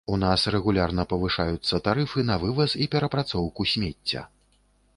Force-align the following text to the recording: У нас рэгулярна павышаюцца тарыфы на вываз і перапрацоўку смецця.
У 0.15 0.17
нас 0.21 0.43
рэгулярна 0.53 1.03
павышаюцца 1.11 1.79
тарыфы 1.87 2.23
на 2.29 2.37
вываз 2.45 2.71
і 2.85 2.87
перапрацоўку 2.95 3.61
смецця. 3.73 4.21